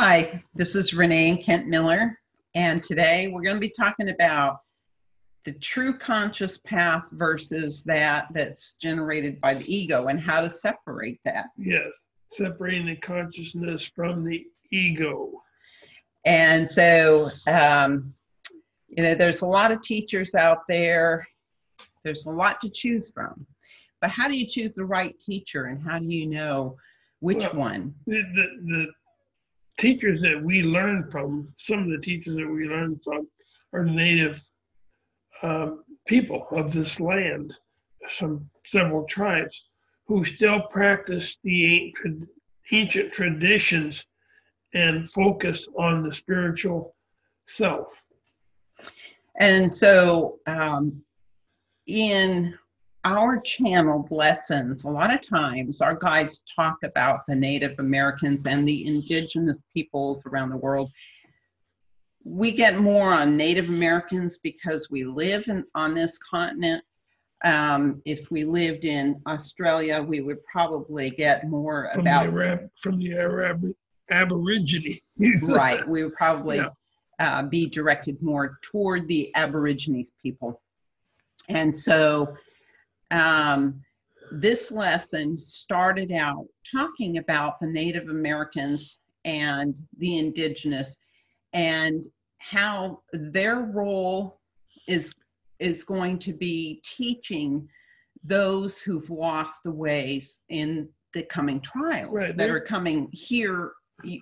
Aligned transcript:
Hi, 0.00 0.44
this 0.54 0.76
is 0.76 0.94
Renee 0.94 1.30
and 1.30 1.42
Kent 1.42 1.66
Miller, 1.66 2.16
and 2.54 2.80
today 2.80 3.26
we're 3.26 3.42
going 3.42 3.56
to 3.56 3.60
be 3.60 3.68
talking 3.68 4.10
about 4.10 4.60
the 5.44 5.50
true 5.54 5.92
conscious 5.92 6.58
path 6.58 7.02
versus 7.10 7.82
that 7.82 8.28
that's 8.32 8.74
generated 8.74 9.40
by 9.40 9.54
the 9.54 9.64
ego 9.66 10.06
and 10.06 10.20
how 10.20 10.40
to 10.40 10.48
separate 10.48 11.18
that. 11.24 11.46
Yes, 11.56 11.90
separating 12.30 12.86
the 12.86 12.94
consciousness 12.94 13.90
from 13.92 14.24
the 14.24 14.46
ego. 14.70 15.32
And 16.24 16.70
so, 16.70 17.32
um, 17.48 18.14
you 18.86 19.02
know, 19.02 19.16
there's 19.16 19.42
a 19.42 19.48
lot 19.48 19.72
of 19.72 19.82
teachers 19.82 20.36
out 20.36 20.58
there, 20.68 21.26
there's 22.04 22.26
a 22.26 22.30
lot 22.30 22.60
to 22.60 22.70
choose 22.70 23.10
from. 23.10 23.44
But 24.00 24.10
how 24.10 24.28
do 24.28 24.38
you 24.38 24.46
choose 24.46 24.74
the 24.74 24.84
right 24.84 25.18
teacher 25.18 25.64
and 25.64 25.82
how 25.82 25.98
do 25.98 26.06
you 26.06 26.26
know 26.26 26.76
which 27.18 27.38
Well, 27.38 27.56
one? 27.56 27.94
The, 28.06 28.22
the, 28.32 28.46
the 28.64 28.86
teachers 29.78 30.20
that 30.22 30.42
we 30.42 30.62
learn 30.62 31.08
from, 31.10 31.48
some 31.58 31.84
of 31.84 31.90
the 31.90 31.98
teachers 31.98 32.36
that 32.36 32.48
we 32.48 32.68
learn 32.68 33.00
from, 33.02 33.28
are 33.72 33.84
native 33.84 34.42
um, 35.42 35.84
people 36.06 36.46
of 36.50 36.72
this 36.72 37.00
land, 37.00 37.54
some 38.08 38.48
several 38.66 39.04
tribes 39.04 39.64
who 40.06 40.24
still 40.24 40.62
practice 40.62 41.36
the 41.44 41.92
ancient, 42.72 43.12
traditions 43.12 44.04
and 44.74 45.10
focus 45.10 45.66
on 45.78 46.02
the 46.02 46.12
spiritual 46.12 46.94
self. 47.46 47.86
And 49.38 49.74
so, 49.74 50.38
um, 50.46 51.02
in 51.86 52.54
our 53.04 53.40
channeled 53.40 54.10
lessons, 54.10 54.84
a 54.84 54.90
lot 54.90 55.12
of 55.12 55.20
times 55.20 55.80
our 55.80 55.94
guides 55.94 56.44
talk 56.54 56.76
about 56.82 57.20
the 57.28 57.34
Native 57.34 57.78
Americans 57.78 58.46
and 58.46 58.66
the 58.66 58.86
indigenous 58.86 59.62
peoples 59.72 60.26
around 60.26 60.50
the 60.50 60.56
world. 60.56 60.90
We 62.24 62.52
get 62.52 62.78
more 62.78 63.12
on 63.14 63.36
Native 63.36 63.68
Americans 63.68 64.38
because 64.42 64.90
we 64.90 65.04
live 65.04 65.44
in, 65.48 65.64
on 65.74 65.94
this 65.94 66.18
continent. 66.18 66.84
Um, 67.44 68.02
if 68.04 68.30
we 68.30 68.44
lived 68.44 68.84
in 68.84 69.22
Australia, 69.26 70.02
we 70.02 70.20
would 70.20 70.44
probably 70.44 71.08
get 71.08 71.48
more 71.48 71.88
From 71.92 72.00
about 72.00 72.24
the 72.24 72.30
Arab, 72.32 72.70
from 72.80 72.98
the 72.98 73.14
Arab, 73.14 73.72
Aborigine. 74.10 74.98
right 75.42 75.86
we 75.86 76.02
would 76.02 76.14
probably 76.14 76.56
Yeah. 76.56 76.68
uh, 77.20 77.42
be 77.42 77.66
directed 77.66 78.20
more 78.22 78.58
toward 78.62 79.06
the 79.06 79.32
aborigines 79.34 80.12
people 80.22 80.60
and 81.48 81.76
so 81.76 82.34
um, 83.10 83.82
this 84.30 84.70
lesson 84.70 85.38
started 85.44 86.12
out 86.12 86.44
talking 86.70 87.16
about 87.16 87.58
the 87.60 87.66
native 87.66 88.08
americans 88.10 88.98
and 89.24 89.78
the 89.98 90.18
indigenous 90.18 90.98
and 91.54 92.04
how 92.36 93.00
their 93.12 93.60
role 93.60 94.38
is 94.86 95.14
is 95.60 95.82
going 95.82 96.18
to 96.18 96.34
be 96.34 96.80
teaching 96.84 97.66
those 98.22 98.78
who've 98.80 99.08
lost 99.08 99.62
the 99.64 99.70
ways 99.72 100.42
in 100.50 100.86
the 101.14 101.22
coming 101.22 101.58
trials 101.60 102.12
Right, 102.12 102.28
that 102.28 102.36
they're- 102.36 102.56
are 102.56 102.60
coming 102.60 103.08
here 103.12 103.72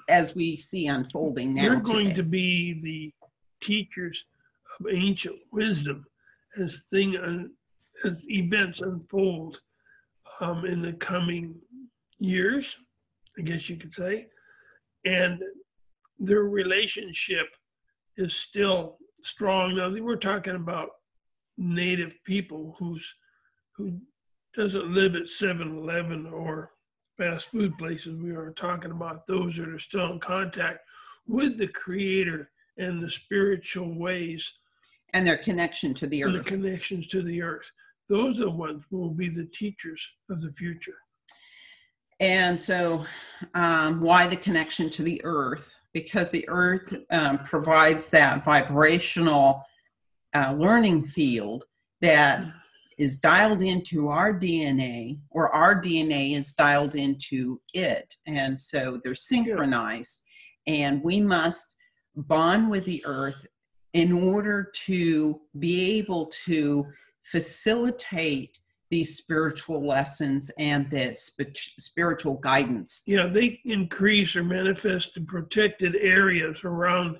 as 0.08 0.34
we 0.34 0.56
see 0.56 0.86
unfolding 0.86 1.54
now. 1.54 1.62
They're 1.62 1.80
going 1.80 2.06
today. 2.06 2.16
to 2.16 2.22
be 2.22 2.80
the 2.82 3.12
teachers 3.60 4.24
of 4.80 4.86
ancient 4.90 5.36
wisdom 5.52 6.06
as 6.58 6.80
thing 6.90 7.16
uh, 7.16 7.48
as 8.04 8.28
events 8.28 8.80
unfold 8.80 9.60
um, 10.40 10.64
in 10.64 10.82
the 10.82 10.92
coming 10.94 11.54
years, 12.18 12.76
I 13.38 13.42
guess 13.42 13.68
you 13.68 13.76
could 13.76 13.92
say, 13.92 14.26
and 15.04 15.42
their 16.18 16.42
relationship 16.42 17.46
is 18.16 18.34
still 18.34 18.98
strong. 19.22 19.76
Now 19.76 19.90
we're 19.90 20.16
talking 20.16 20.56
about 20.56 20.90
native 21.58 22.14
people 22.24 22.76
who's 22.78 23.14
who 23.76 24.00
doesn't 24.54 24.94
live 24.94 25.14
at 25.14 25.24
7-Eleven 25.24 26.26
or 26.26 26.70
fast 27.18 27.46
food 27.48 27.76
places. 27.76 28.18
We 28.18 28.30
are 28.30 28.54
talking 28.56 28.90
about 28.90 29.26
those 29.26 29.56
that 29.56 29.68
are 29.68 29.78
still 29.78 30.12
in 30.12 30.18
contact 30.18 30.80
with 31.26 31.58
the 31.58 31.66
creator 31.66 32.50
and 32.78 33.02
the 33.02 33.10
spiritual 33.10 33.98
ways 33.98 34.50
and 35.12 35.26
their 35.26 35.36
connection 35.36 35.94
to 35.94 36.06
the 36.06 36.22
and 36.22 36.34
the 36.34 36.40
connections 36.40 37.06
to 37.08 37.22
the 37.22 37.42
earth. 37.42 37.70
Those 38.08 38.38
are 38.38 38.44
the 38.44 38.50
ones 38.50 38.84
who 38.90 38.98
will 38.98 39.14
be 39.14 39.28
the 39.28 39.46
teachers 39.46 40.00
of 40.30 40.40
the 40.40 40.52
future. 40.52 40.94
And 42.20 42.60
so, 42.60 43.04
um, 43.54 44.00
why 44.00 44.26
the 44.26 44.36
connection 44.36 44.88
to 44.90 45.02
the 45.02 45.20
earth? 45.24 45.74
Because 45.92 46.30
the 46.30 46.48
earth 46.48 46.94
um, 47.10 47.38
provides 47.38 48.08
that 48.10 48.44
vibrational 48.44 49.62
uh, 50.34 50.52
learning 50.52 51.08
field 51.08 51.64
that 52.00 52.46
is 52.98 53.18
dialed 53.18 53.60
into 53.60 54.08
our 54.08 54.32
DNA, 54.32 55.18
or 55.30 55.54
our 55.54 55.80
DNA 55.80 56.34
is 56.34 56.54
dialed 56.54 56.94
into 56.94 57.60
it. 57.74 58.14
And 58.26 58.60
so 58.60 59.00
they're 59.04 59.14
synchronized, 59.14 60.22
and 60.66 61.02
we 61.02 61.20
must 61.20 61.74
bond 62.14 62.70
with 62.70 62.86
the 62.86 63.04
earth 63.04 63.46
in 63.92 64.12
order 64.12 64.70
to 64.86 65.40
be 65.58 65.98
able 65.98 66.30
to 66.46 66.86
facilitate 67.32 68.58
these 68.90 69.16
spiritual 69.16 69.84
lessons 69.84 70.50
and 70.58 70.88
that 70.90 71.18
sp- 71.18 71.50
spiritual 71.78 72.34
guidance. 72.34 73.02
Yeah, 73.06 73.26
they 73.26 73.60
increase 73.64 74.36
or 74.36 74.44
manifest 74.44 75.16
in 75.16 75.26
protected 75.26 75.96
areas 75.96 76.62
around 76.62 77.16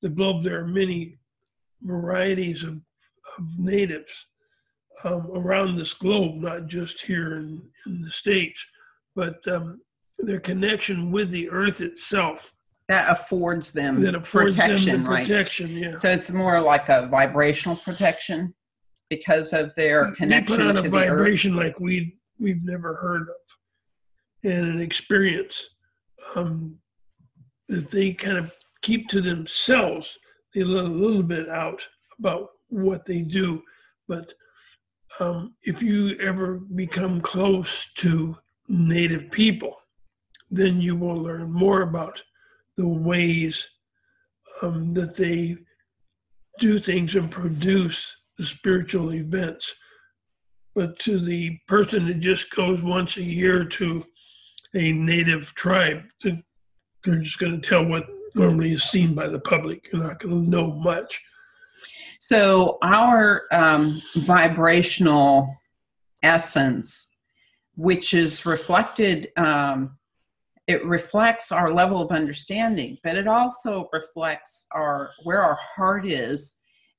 the 0.00 0.08
globe. 0.08 0.42
There 0.42 0.60
are 0.60 0.66
many 0.66 1.18
varieties 1.82 2.62
of, 2.62 2.74
of 3.38 3.44
natives 3.58 4.12
um, 5.04 5.30
around 5.34 5.76
this 5.76 5.92
globe, 5.92 6.36
not 6.36 6.66
just 6.66 7.02
here 7.02 7.36
in, 7.36 7.62
in 7.86 8.02
the 8.02 8.10
States, 8.10 8.64
but 9.14 9.36
um, 9.48 9.80
their 10.18 10.40
connection 10.40 11.10
with 11.10 11.30
the 11.30 11.50
earth 11.50 11.80
itself 11.82 12.54
That 12.88 13.10
affords 13.10 13.72
them 13.72 14.00
that 14.02 14.14
affords 14.14 14.56
protection, 14.56 14.92
them 14.92 15.04
the 15.04 15.10
right? 15.10 15.26
protection. 15.26 15.76
Yeah. 15.76 15.96
So 15.98 16.08
it's 16.10 16.30
more 16.30 16.58
like 16.60 16.88
a 16.88 17.06
vibrational 17.08 17.76
protection 17.76 18.54
because 19.16 19.52
of 19.52 19.74
their 19.74 20.06
they 20.06 20.16
connection 20.16 20.56
put 20.56 20.66
out 20.66 20.76
to 20.76 20.80
a 20.86 20.88
the 20.88 20.88
earth. 20.88 21.08
vibration 21.10 21.54
like 21.54 21.78
we 21.78 22.16
we've 22.38 22.64
never 22.64 22.94
heard 22.94 23.22
of, 23.22 24.50
and 24.50 24.66
an 24.74 24.80
experience 24.80 25.68
um, 26.34 26.78
that 27.68 27.90
they 27.90 28.12
kind 28.14 28.38
of 28.38 28.54
keep 28.80 29.08
to 29.08 29.20
themselves. 29.20 30.18
They 30.54 30.64
let 30.64 30.84
a 30.84 30.88
little 30.88 31.22
bit 31.22 31.48
out 31.48 31.82
about 32.18 32.48
what 32.68 33.04
they 33.04 33.20
do, 33.20 33.62
but 34.08 34.32
um, 35.20 35.54
if 35.62 35.82
you 35.82 36.16
ever 36.20 36.60
become 36.74 37.20
close 37.20 37.86
to 37.96 38.36
Native 38.68 39.30
people, 39.30 39.76
then 40.50 40.80
you 40.80 40.96
will 40.96 41.20
learn 41.22 41.52
more 41.52 41.82
about 41.82 42.22
the 42.78 42.88
ways 42.88 43.68
um, 44.62 44.94
that 44.94 45.14
they 45.14 45.56
do 46.58 46.78
things 46.78 47.14
and 47.14 47.30
produce 47.30 48.16
the 48.42 48.48
spiritual 48.48 49.12
events. 49.14 49.74
But 50.74 50.98
to 51.00 51.20
the 51.20 51.58
person 51.68 52.06
that 52.06 52.20
just 52.20 52.50
goes 52.50 52.82
once 52.82 53.16
a 53.16 53.22
year 53.22 53.64
to 53.64 54.04
a 54.74 54.92
native 54.92 55.54
tribe, 55.54 56.02
they're 56.22 57.16
just 57.20 57.38
going 57.38 57.60
to 57.60 57.68
tell 57.68 57.84
what 57.84 58.06
normally 58.34 58.72
is 58.72 58.84
seen 58.84 59.14
by 59.14 59.28
the 59.28 59.38
public. 59.38 59.86
You're 59.92 60.02
not 60.02 60.18
going 60.18 60.44
to 60.44 60.50
know 60.50 60.72
much. 60.72 61.20
So 62.20 62.78
our 62.82 63.42
um, 63.52 64.00
vibrational 64.16 65.54
essence, 66.22 67.16
which 67.76 68.14
is 68.14 68.46
reflected, 68.46 69.28
um, 69.36 69.98
it 70.66 70.84
reflects 70.86 71.52
our 71.52 71.72
level 71.72 72.00
of 72.00 72.12
understanding, 72.12 72.96
but 73.04 73.16
it 73.16 73.28
also 73.28 73.88
reflects 73.92 74.66
our 74.72 75.10
where 75.24 75.42
our 75.42 75.58
heart 75.76 76.06
is 76.06 76.56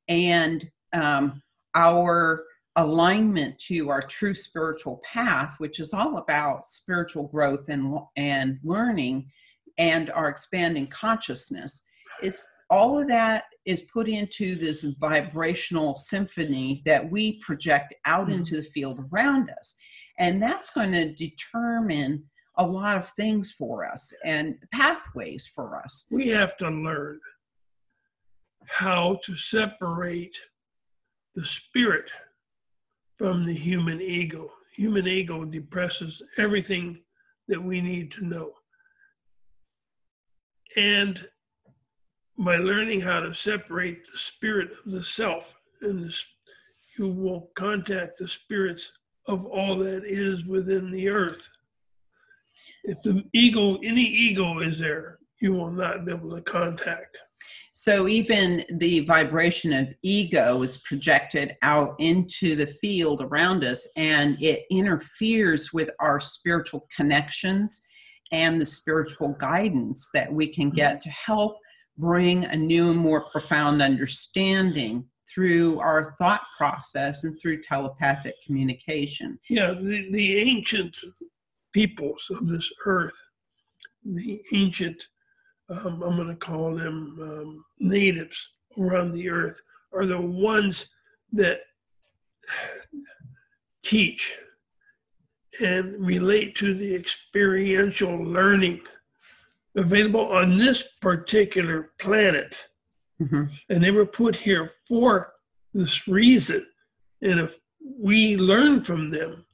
and 0.08 0.70
um, 0.94 1.42
our 1.76 2.44
alignment 2.76 3.58
to 3.60 3.90
our 3.90 4.02
true 4.02 4.34
spiritual 4.34 5.02
path, 5.04 5.56
which 5.60 5.80
is 5.80 5.94
all 5.94 6.18
about 6.18 6.66
spiritual 6.66 7.28
growth 7.28 7.70
and 7.70 7.98
and 8.16 8.60
learning, 8.64 9.32
and 9.78 10.10
our 10.12 10.30
expanding 10.30 10.88
consciousness. 10.88 11.84
Is 12.22 12.44
all 12.70 13.00
of 13.00 13.08
that 13.10 13.46
is 13.66 13.82
put 13.84 14.08
into 14.08 14.56
this 14.56 14.82
vibrational 14.82 15.96
symphony 15.96 16.82
that 16.86 17.12
we 17.12 17.40
project 17.40 17.94
out 18.06 18.28
Mhm. 18.28 18.36
into 18.36 18.56
the 18.58 18.64
field 18.64 19.06
around 19.12 19.50
us. 19.52 19.78
And 20.18 20.42
that's 20.42 20.70
going 20.72 20.92
to 20.94 21.14
determine 21.14 22.30
a 22.56 22.66
lot 22.66 22.98
of 22.98 23.10
things 23.10 23.52
for 23.52 23.86
us 23.86 24.14
and 24.24 24.56
pathways 24.72 25.48
for 25.48 25.76
us. 25.76 26.06
We 26.12 26.28
have 26.30 26.56
to 26.58 26.70
learn 26.70 27.20
how 28.68 29.20
to 29.24 29.36
separate 29.36 30.38
the 31.36 31.46
spirit 31.46 32.10
from 33.18 33.46
the 33.46 33.56
human 33.56 34.02
ego. 34.02 34.52
Human 34.76 35.08
ego 35.08 35.46
depresses 35.46 36.22
everything 36.38 37.00
that 37.48 37.62
we 37.62 37.82
need 37.82 38.12
to 38.12 38.26
know. 38.26 38.54
and 40.76 41.28
by 42.38 42.58
learning 42.58 43.02
how 43.02 43.20
to 43.20 43.34
separate 43.34 44.04
the 44.06 44.18
spirit 44.18 44.72
of 44.86 44.92
the 44.92 45.04
self 45.04 45.54
and 45.82 46.12
you 46.98 47.08
will 47.08 47.52
contact 47.56 48.18
the 48.18 48.28
spirits 48.28 48.92
of 49.28 49.46
all 49.46 49.78
that 49.78 50.04
is 50.06 50.46
within 50.46 50.92
the 50.92 51.10
earth. 51.10 51.50
If 52.84 53.02
the 53.04 53.24
ego, 53.34 53.78
any 53.84 54.04
ego 54.04 54.60
is 54.60 54.80
there, 54.80 55.20
you 55.40 55.54
will 55.54 55.72
not 55.72 56.06
be 56.06 56.12
able 56.12 56.32
to 56.32 56.42
contact. 56.42 57.18
So 57.74 58.08
even 58.08 58.66
the 58.70 59.02
vibration 59.02 59.74
of 59.74 59.88
ego 60.04 60.62
is 60.62 60.78
projected 60.78 61.56
out 61.64 61.96
into 62.00 62.56
the 62.56 62.68
field 62.68 63.22
around 63.22 63.64
us 63.64 63.88
and 63.96 64.42
it 64.42 64.66
interferes 64.70 65.74
with 65.74 65.90
our 66.00 66.20
spiritual 66.20 66.88
connections 66.96 67.82
and 68.32 68.60
the 68.60 68.66
spiritual 68.66 69.36
guidance 69.40 70.10
that 70.14 70.32
we 70.32 70.48
can 70.48 70.70
get 70.70 70.94
mm-hmm. 70.94 71.00
to 71.00 71.10
help 71.10 71.58
bring 71.98 72.46
a 72.46 72.56
new 72.56 72.92
and 72.92 73.00
more 73.00 73.30
profound 73.32 73.82
understanding 73.82 75.06
through 75.34 75.80
our 75.80 76.16
thought 76.18 76.42
process 76.58 77.24
and 77.24 77.40
through 77.40 77.62
telepathic 77.62 78.36
communication. 78.46 79.40
Yeah, 79.50 79.72
the, 79.72 80.10
the 80.12 80.38
ancient 80.38 80.96
peoples 81.74 82.26
of 82.32 82.48
this 82.48 82.70
earth, 82.86 83.20
the 84.04 84.42
ancient, 84.54 85.04
um, 85.84 86.04
I'm 86.04 86.16
going 86.16 86.28
to 86.28 86.36
call 86.36 86.76
them 86.76 87.18
um, 87.22 87.66
natives 87.80 88.38
around 88.78 89.14
the 89.14 89.30
earth, 89.30 89.60
are 89.94 90.06
the 90.06 90.20
ones 90.20 90.86
that 91.32 91.62
teach 93.84 94.34
and 95.62 96.06
relate 96.06 96.56
to 96.56 96.74
the 96.74 96.96
experiential 96.96 98.16
learning 98.16 98.82
available 99.76 100.32
on 100.32 100.58
this 100.58 100.84
particular 101.02 101.92
planet. 102.00 102.58
Mm-hmm. 103.22 103.44
And 103.70 103.84
they 103.84 103.92
were 103.92 104.06
put 104.06 104.36
here 104.36 104.72
for 104.88 105.34
this 105.74 106.08
reason. 106.08 106.66
And 107.22 107.40
if 107.40 107.58
we 108.00 108.38
learn 108.38 108.84
from 108.84 109.12
them, 109.12 109.46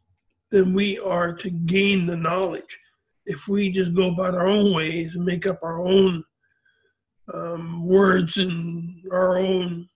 then 0.51 0.73
we 0.73 0.97
are 0.99 1.33
to 1.33 1.49
gain 1.49 2.05
the 2.05 2.17
knowledge. 2.17 2.77
If 3.29 3.47
we 3.47 3.71
just 3.71 3.93
go 3.93 4.11
about 4.11 4.33
our 4.33 4.47
own 4.47 4.73
ways 4.73 5.15
and 5.15 5.23
make 5.23 5.45
up 5.45 5.59
our 5.61 5.87
own 5.87 6.23
um, 7.31 7.85
words 7.85 8.37
and 8.37 9.05
our 9.11 9.37
own 9.37 9.87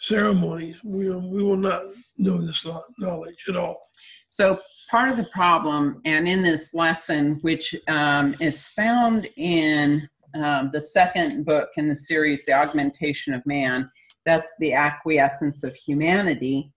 ceremonies, 0.00 0.76
we, 0.84 1.08
we 1.08 1.42
will 1.42 1.56
not 1.56 1.84
know 2.18 2.36
this 2.36 2.66
knowledge 2.98 3.42
at 3.48 3.56
all. 3.56 3.80
So, 4.28 4.60
part 4.90 5.08
of 5.08 5.16
the 5.16 5.30
problem, 5.32 6.02
and 6.04 6.28
in 6.28 6.42
this 6.42 6.74
lesson, 6.74 7.38
which 7.40 7.74
um, 7.88 8.34
is 8.38 8.66
found 8.66 9.26
in 9.38 10.06
um, 10.34 10.68
the 10.70 10.80
second 10.80 11.46
book 11.46 11.70
in 11.78 11.88
the 11.88 11.96
series, 11.96 12.44
The 12.44 12.52
Augmentation 12.52 13.32
of 13.32 13.46
Man, 13.46 13.90
that's 14.26 14.54
the 14.58 14.74
acquiescence 14.74 15.64
of 15.64 15.74
humanity. 15.74 16.70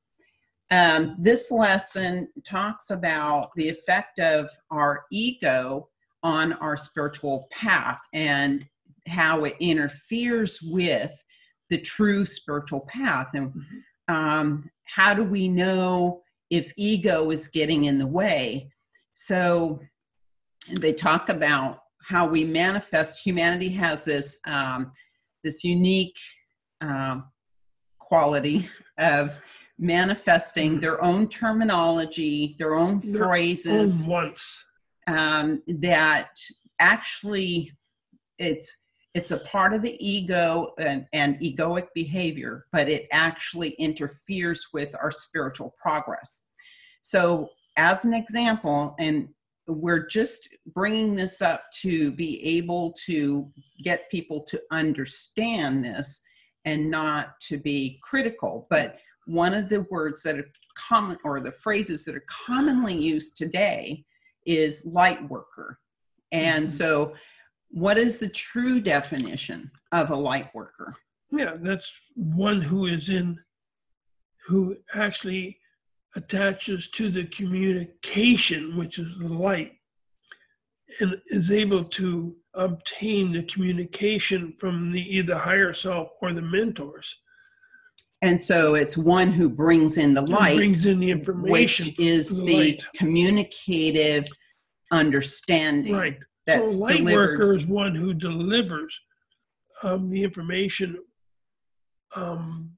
Um, 0.72 1.18
this 1.20 1.52
lesson 1.52 2.30
talks 2.48 2.90
about 2.90 3.50
the 3.56 3.68
effect 3.68 4.20
of 4.20 4.50
our 4.72 5.04
ego 5.12 5.90
on 6.24 6.54
our 6.54 6.78
spiritual 6.78 7.48
path 7.52 8.00
and 8.14 8.66
how 9.08 9.44
it 9.44 9.56
interferes 9.60 10.62
with 10.62 11.12
the 11.70 11.78
true 11.78 12.26
spiritual 12.26 12.82
path. 12.82 13.32
And 13.34 13.52
mm-hmm. 13.52 14.16
um, 14.16 14.70
how 14.86 15.14
do 15.14 15.24
we 15.24 15.48
know 15.48 16.22
if 16.52 16.74
ego 16.78 17.32
is 17.32 17.48
getting 17.48 17.86
in 17.86 17.98
the 17.98 18.06
way. 18.06 18.70
So 19.14 19.80
they 20.70 20.94
talk 20.94 21.30
about 21.30 21.80
how 22.04 22.28
we 22.28 22.44
manifest. 22.44 23.22
Humanity 23.26 23.70
has 23.70 24.04
this 24.04 24.40
um, 24.46 24.92
this 25.44 25.64
unique 25.64 26.18
um, 26.82 27.26
quality 28.00 28.70
of 28.98 29.40
manifesting 29.80 30.80
their 30.80 31.04
own 31.04 31.28
terminology, 31.28 32.56
their 32.60 32.76
own 32.76 33.00
their 33.00 33.18
phrases, 33.18 34.06
own 34.08 34.08
um, 35.08 35.62
that 35.68 36.40
actually 36.80 37.72
it's 38.38 38.86
it's 39.14 39.32
a 39.32 39.38
part 39.40 39.74
of 39.74 39.82
the 39.82 39.98
ego 40.00 40.74
and, 40.80 41.06
and 41.12 41.38
egoic 41.40 41.88
behavior, 41.94 42.66
but 42.72 42.88
it 42.88 43.08
actually 43.12 43.72
interferes 43.72 44.68
with 44.74 44.96
our 44.96 45.12
spiritual 45.12 45.76
progress. 45.82 46.46
So, 47.02 47.50
as 47.78 48.06
an 48.06 48.14
example, 48.14 48.96
and 49.00 49.28
we're 49.68 50.06
just 50.06 50.48
bringing 50.74 51.16
this 51.16 51.42
up 51.42 51.64
to 51.82 52.12
be 52.12 52.42
able 52.58 52.94
to 53.06 53.52
get 53.84 54.10
people 54.10 54.42
to 54.44 54.62
understand 54.72 55.84
this 55.84 56.22
and 56.66 56.90
not 56.90 57.40
to 57.42 57.58
be 57.58 58.00
critical. 58.04 58.68
But 58.70 58.98
one 59.32 59.54
of 59.54 59.70
the 59.70 59.82
words 59.90 60.22
that 60.24 60.38
are 60.38 60.52
common 60.76 61.18
or 61.24 61.40
the 61.40 61.52
phrases 61.52 62.04
that 62.04 62.16
are 62.16 62.26
commonly 62.28 62.94
used 62.94 63.38
today 63.38 64.04
is 64.46 64.86
light 64.86 65.30
worker. 65.30 65.80
And 66.32 66.68
mm-hmm. 66.68 66.76
so 66.76 67.14
what 67.70 67.98
is 67.98 68.18
the 68.18 68.28
true 68.28 68.82
definition 68.82 69.72
of 69.94 70.10
a 70.10 70.16
light 70.16 70.54
worker? 70.54 70.96
Yeah, 71.32 71.56
that's 71.62 71.90
one 72.16 72.62
who 72.62 72.88
is 72.88 73.10
in, 73.10 73.40
who 74.48 74.76
actually 74.94 75.58
attaches 76.18 76.90
to 76.90 77.10
the 77.10 77.26
communication, 77.26 78.76
which 78.76 79.00
is 79.00 79.18
the 79.18 79.30
light, 79.30 79.72
and 81.00 81.22
is 81.28 81.52
able 81.52 81.86
to 81.86 82.36
obtain 82.54 83.32
the 83.32 83.44
communication 83.44 84.54
from 84.60 84.92
the 84.92 85.02
either 85.02 85.38
higher 85.38 85.74
self 85.74 86.10
or 86.22 86.34
the 86.34 86.42
mentors. 86.42 87.16
And 88.22 88.40
so 88.40 88.76
it's 88.76 88.96
one 88.96 89.32
who 89.32 89.50
brings 89.50 89.98
in 89.98 90.14
the 90.14 90.22
light, 90.22 90.58
brings 90.58 90.86
in 90.86 91.00
the 91.00 91.10
information, 91.10 91.88
which 91.88 92.00
is 92.00 92.36
the, 92.38 92.46
the 92.46 92.82
communicative 92.96 94.28
understanding. 94.92 95.96
Right 95.96 96.20
that's 96.48 96.74
so 96.74 96.80
light 96.80 96.98
delivered. 96.98 97.40
worker 97.40 97.56
is 97.56 97.66
one 97.66 97.96
who 97.96 98.14
delivers 98.14 99.00
um, 99.84 100.10
the 100.10 100.24
information 100.24 100.98
um, 102.16 102.72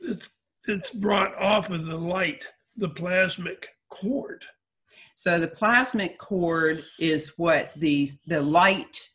it's, 0.00 0.28
it's 0.66 0.92
brought 0.92 1.36
off 1.40 1.70
of 1.70 1.86
the 1.86 1.96
light, 1.96 2.44
the 2.76 2.88
plasmic 2.88 3.66
cord. 3.88 4.44
So 5.14 5.38
the 5.38 5.48
plasmic 5.48 6.18
cord 6.18 6.82
is 6.98 7.34
what 7.36 7.72
the, 7.76 8.08
the 8.26 8.40
light 8.40 9.10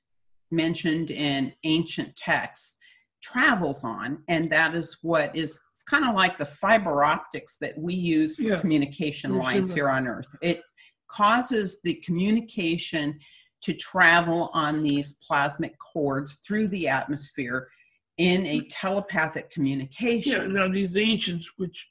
mentioned 0.52 1.12
in 1.12 1.54
ancient 1.64 2.16
texts 2.16 2.78
travels 3.24 3.86
on 3.86 4.22
and 4.28 4.52
that 4.52 4.76
is 4.76 4.98
what 5.02 5.34
is 5.34 5.62
it's 5.72 5.84
kind 5.84 6.04
of 6.04 6.14
like 6.14 6.38
the 6.38 6.46
fiber 6.46 7.06
optics 7.06 7.58
that 7.58 7.78
we 7.78 7.94
use 7.94 8.36
for 8.36 8.44
yeah. 8.44 8.60
communication 8.60 9.38
lines 9.38 9.72
here 9.72 9.90
on 9.90 10.06
earth 10.08 10.28
it 10.42 10.62
causes 11.10 11.82
the 11.84 11.94
communication 12.06 13.18
to 13.64 13.74
travel 13.74 14.50
on 14.54 14.84
these 14.84 15.18
plasmic 15.28 15.78
cords 15.78 16.42
through 16.46 16.68
the 16.68 16.88
atmosphere 16.88 17.70
in 18.18 18.46
a 18.46 18.62
telepathic 18.70 19.50
communication. 19.50 20.34
Yeah, 20.34 20.48
now 20.48 20.68
these 20.68 20.96
ancients, 20.96 21.52
which 21.58 21.88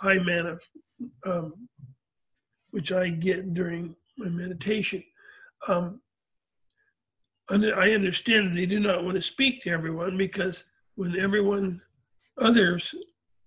I 0.00 0.16
manif- 0.18 0.60
um, 1.26 1.68
which 2.70 2.92
I 2.92 3.10
get 3.10 3.54
during 3.54 3.96
my 4.16 4.28
meditation, 4.28 5.02
um, 5.68 6.00
I 7.50 7.92
understand 7.92 8.56
they 8.56 8.66
do 8.66 8.78
not 8.78 9.04
want 9.04 9.16
to 9.16 9.22
speak 9.22 9.62
to 9.62 9.70
everyone 9.70 10.18
because 10.18 10.64
when 10.96 11.18
everyone, 11.18 11.80
others, 12.38 12.94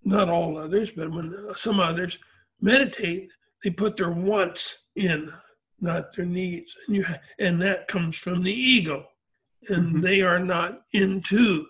not 0.03 0.29
all 0.29 0.57
others, 0.57 0.91
but 0.91 1.11
when 1.11 1.33
some 1.55 1.79
others 1.79 2.17
meditate, 2.59 3.29
they 3.63 3.69
put 3.69 3.97
their 3.97 4.11
wants 4.11 4.79
in, 4.95 5.31
not 5.79 6.15
their 6.15 6.25
needs, 6.25 6.71
and 6.87 6.95
you 6.95 7.05
and 7.39 7.61
that 7.61 7.87
comes 7.87 8.15
from 8.15 8.43
the 8.43 8.53
ego, 8.53 9.05
and 9.69 9.87
mm-hmm. 9.87 10.01
they 10.01 10.21
are 10.21 10.39
not 10.39 10.81
into 10.93 11.65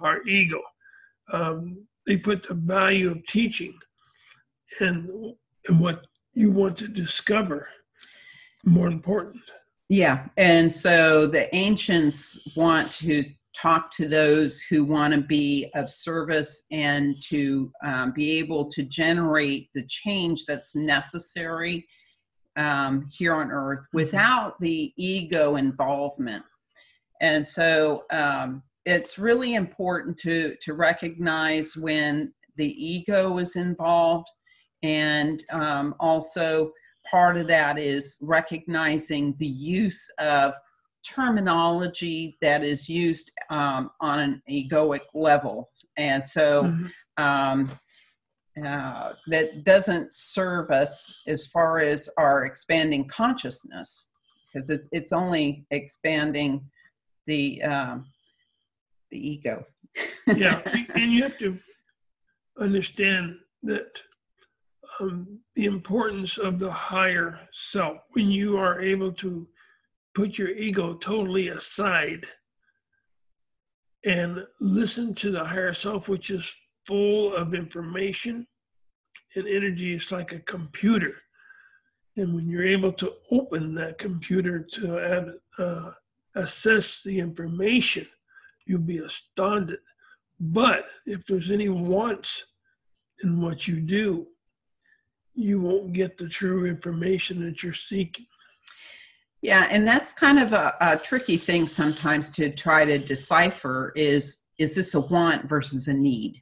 our 0.00 0.22
ego. 0.26 0.60
Um, 1.32 1.86
they 2.06 2.16
put 2.16 2.46
the 2.46 2.54
value 2.54 3.10
of 3.10 3.26
teaching 3.26 3.78
and 4.80 5.34
and 5.68 5.80
what 5.80 6.06
you 6.34 6.50
want 6.50 6.76
to 6.78 6.88
discover 6.88 7.68
more 8.64 8.88
important. 8.88 9.42
Yeah, 9.92 10.28
and 10.38 10.72
so 10.72 11.26
the 11.26 11.54
ancients 11.54 12.38
want 12.56 12.90
to 12.92 13.26
talk 13.54 13.90
to 13.96 14.08
those 14.08 14.62
who 14.62 14.86
want 14.86 15.12
to 15.12 15.20
be 15.20 15.70
of 15.74 15.90
service 15.90 16.64
and 16.72 17.14
to 17.24 17.70
um, 17.84 18.12
be 18.12 18.38
able 18.38 18.70
to 18.70 18.84
generate 18.84 19.68
the 19.74 19.84
change 19.86 20.46
that's 20.46 20.74
necessary 20.74 21.86
um, 22.56 23.06
here 23.12 23.34
on 23.34 23.50
earth 23.50 23.80
mm-hmm. 23.80 23.98
without 23.98 24.58
the 24.60 24.94
ego 24.96 25.56
involvement. 25.56 26.44
And 27.20 27.46
so 27.46 28.04
um, 28.10 28.62
it's 28.86 29.18
really 29.18 29.56
important 29.56 30.16
to, 30.20 30.56
to 30.62 30.72
recognize 30.72 31.76
when 31.76 32.32
the 32.56 32.72
ego 32.82 33.36
is 33.36 33.56
involved. 33.56 34.28
And 34.82 35.44
um, 35.50 35.94
also, 36.00 36.72
part 37.10 37.36
of 37.36 37.46
that 37.48 37.78
is 37.78 38.18
recognizing 38.20 39.34
the 39.38 39.46
use 39.46 40.08
of 40.18 40.54
terminology 41.04 42.36
that 42.40 42.62
is 42.62 42.88
used 42.88 43.30
um, 43.50 43.90
on 44.00 44.20
an 44.20 44.42
egoic 44.48 45.02
level. 45.14 45.70
And 45.96 46.24
so 46.24 46.64
Mhm. 46.64 46.92
um, 47.18 47.78
uh, 48.64 49.14
that 49.28 49.64
doesn't 49.64 50.14
serve 50.14 50.70
us 50.70 51.22
as 51.26 51.46
far 51.46 51.78
as 51.78 52.08
our 52.18 52.44
expanding 52.44 53.08
consciousness 53.08 54.08
because 54.52 54.68
it's, 54.70 54.88
it's 54.92 55.12
only 55.12 55.66
expanding 55.70 56.70
the 57.26 57.62
um, 57.62 58.06
the 59.10 59.28
ego. 59.28 59.64
yeah, 60.34 60.60
and 60.94 61.12
you 61.12 61.22
have 61.22 61.38
to 61.38 61.58
understand 62.58 63.38
that 63.62 63.90
um, 65.00 65.40
the 65.54 65.64
importance 65.64 66.38
of 66.38 66.58
the 66.58 66.70
higher 66.70 67.48
self 67.52 67.98
when 68.12 68.30
you 68.30 68.56
are 68.56 68.80
able 68.80 69.12
to 69.12 69.48
put 70.14 70.38
your 70.38 70.50
ego 70.50 70.94
totally 70.94 71.48
aside 71.48 72.26
and 74.04 74.44
listen 74.60 75.14
to 75.14 75.30
the 75.30 75.44
higher 75.44 75.72
self, 75.72 76.08
which 76.08 76.30
is 76.30 76.50
full 76.86 77.34
of 77.34 77.54
information 77.54 78.46
and 79.36 79.46
energy. 79.46 79.94
It's 79.94 80.10
like 80.10 80.32
a 80.32 80.40
computer. 80.40 81.14
And 82.16 82.34
when 82.34 82.46
you're 82.46 82.66
able 82.66 82.92
to 82.94 83.12
open 83.30 83.74
that 83.76 83.98
computer 83.98 84.66
to 84.74 84.98
add, 84.98 85.32
uh, 85.58 85.92
assess 86.34 87.00
the 87.02 87.18
information, 87.18 88.06
you'll 88.66 88.80
be 88.80 88.98
astounded. 88.98 89.78
But 90.38 90.86
if 91.06 91.24
there's 91.26 91.50
any 91.50 91.68
wants 91.68 92.44
in 93.22 93.40
what 93.40 93.66
you 93.68 93.80
do, 93.80 94.26
you 95.34 95.60
won't 95.60 95.92
get 95.92 96.18
the 96.18 96.28
true 96.28 96.66
information 96.66 97.44
that 97.44 97.62
you're 97.62 97.74
seeking. 97.74 98.26
Yeah, 99.40 99.66
and 99.70 99.86
that's 99.86 100.12
kind 100.12 100.38
of 100.38 100.52
a, 100.52 100.74
a 100.80 100.96
tricky 100.96 101.36
thing 101.36 101.66
sometimes 101.66 102.32
to 102.36 102.50
try 102.50 102.84
to 102.84 102.98
decipher 102.98 103.92
is 103.96 104.38
is 104.58 104.74
this 104.74 104.94
a 104.94 105.00
want 105.00 105.48
versus 105.48 105.88
a 105.88 105.94
need? 105.94 106.40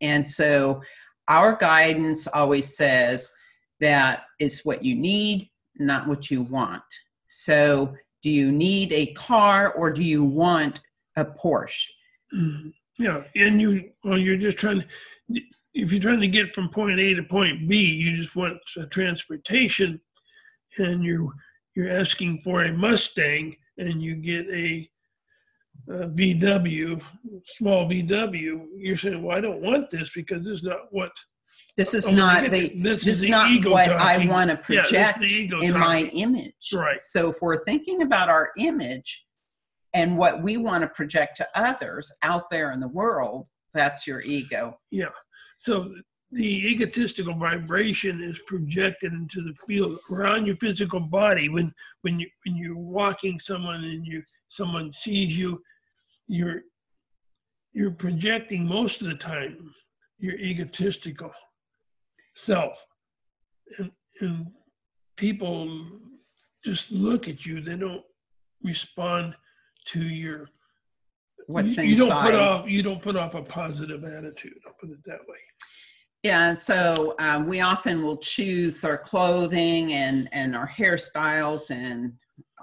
And 0.00 0.28
so 0.28 0.82
our 1.28 1.56
guidance 1.56 2.26
always 2.26 2.76
says 2.76 3.32
that 3.80 4.24
it's 4.38 4.64
what 4.64 4.84
you 4.84 4.94
need, 4.94 5.48
not 5.78 6.06
what 6.06 6.30
you 6.30 6.42
want. 6.42 6.82
So 7.28 7.94
do 8.22 8.30
you 8.30 8.52
need 8.52 8.92
a 8.92 9.14
car 9.14 9.72
or 9.72 9.90
do 9.90 10.02
you 10.02 10.24
want 10.24 10.80
a 11.16 11.24
Porsche? 11.24 11.86
Mhm. 12.34 12.72
Yeah, 12.98 13.24
and 13.34 13.60
you 13.60 13.90
well, 14.04 14.18
you're 14.18 14.36
just 14.36 14.58
trying 14.58 14.80
to. 14.80 15.40
If 15.74 15.90
you're 15.90 16.02
trying 16.02 16.20
to 16.20 16.28
get 16.28 16.54
from 16.54 16.68
point 16.68 17.00
A 17.00 17.14
to 17.14 17.22
point 17.22 17.68
B, 17.68 17.76
you 17.76 18.16
just 18.16 18.36
want 18.36 18.58
a 18.76 18.86
transportation, 18.86 20.00
and 20.78 21.02
you're 21.02 21.32
you're 21.74 21.90
asking 21.90 22.42
for 22.42 22.64
a 22.64 22.72
Mustang, 22.72 23.56
and 23.78 24.02
you 24.02 24.16
get 24.16 24.46
a, 24.48 24.88
a 25.88 26.08
VW, 26.08 27.00
small 27.46 27.88
VW. 27.88 28.66
You're 28.76 28.98
saying, 28.98 29.22
"Well, 29.22 29.36
I 29.36 29.40
don't 29.40 29.62
want 29.62 29.88
this 29.88 30.10
because 30.14 30.44
this 30.44 30.58
is 30.58 30.62
not 30.62 30.80
what." 30.90 31.12
This 31.74 31.94
is 31.94 32.06
Oh, 32.06 32.12
not 32.12 32.50
the. 32.50 32.72
This 32.76 32.98
is 32.98 33.04
this 33.04 33.16
is 33.16 33.20
the 33.22 33.30
not 33.30 33.64
what 33.64 33.88
I 33.88 34.26
want 34.26 34.50
to 34.50 34.74
Yeah, 34.74 34.82
project 34.82 35.22
ego 35.22 35.60
in 35.60 35.78
my 35.78 36.02
image. 36.12 36.70
Right. 36.72 37.00
So 37.00 37.30
if 37.30 37.36
we're 37.40 37.64
thinking 37.64 38.02
about 38.02 38.28
our 38.28 38.50
image 38.58 39.24
and 39.94 40.18
what 40.18 40.42
we 40.42 40.58
want 40.58 40.82
to 40.82 40.88
project 40.88 41.38
to 41.38 41.48
others 41.54 42.12
out 42.22 42.50
there 42.50 42.72
in 42.72 42.80
the 42.80 42.88
world, 42.88 43.48
that's 43.72 44.06
your 44.06 44.20
ego. 44.20 44.78
Yeah. 44.90 45.08
So 45.62 45.94
the 46.32 46.44
egotistical 46.44 47.36
vibration 47.36 48.20
is 48.20 48.36
projected 48.48 49.12
into 49.12 49.42
the 49.42 49.54
field 49.64 50.00
around 50.10 50.44
your 50.44 50.56
physical 50.56 50.98
body. 50.98 51.48
When 51.48 51.72
when 52.00 52.18
you 52.18 52.28
when 52.44 52.56
you're 52.56 52.76
walking 52.76 53.38
someone 53.38 53.84
and 53.84 54.04
you 54.04 54.24
someone 54.48 54.92
sees 54.92 55.38
you, 55.38 55.62
you're 56.26 56.62
you're 57.72 57.92
projecting 57.92 58.66
most 58.66 59.02
of 59.02 59.06
the 59.06 59.14
time 59.14 59.72
your 60.18 60.34
egotistical 60.34 61.30
self. 62.34 62.84
And 63.78 63.92
and 64.20 64.48
people 65.16 65.86
just 66.64 66.90
look 66.90 67.28
at 67.28 67.46
you, 67.46 67.60
they 67.60 67.76
don't 67.76 68.02
respond 68.64 69.36
to 69.92 70.00
your 70.02 70.48
What's 71.46 71.76
you, 71.76 71.82
you 71.84 71.96
don't 71.96 72.22
put 72.22 72.34
off 72.34 72.68
you 72.68 72.82
don't 72.82 73.02
put 73.02 73.16
off 73.16 73.34
a 73.34 73.42
positive 73.42 74.04
attitude. 74.04 74.58
I'll 74.66 74.74
put 74.80 74.90
it 74.90 74.98
that 75.06 75.20
way. 75.28 75.38
Yeah, 76.22 76.50
and 76.50 76.58
so 76.58 77.14
um, 77.18 77.48
we 77.48 77.60
often 77.60 78.04
will 78.04 78.18
choose 78.18 78.84
our 78.84 78.98
clothing 78.98 79.92
and 79.92 80.28
and 80.32 80.54
our 80.54 80.68
hairstyles 80.68 81.70
and 81.70 82.12